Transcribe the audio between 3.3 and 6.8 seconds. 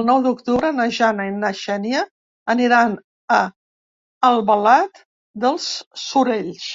a Albalat dels Sorells.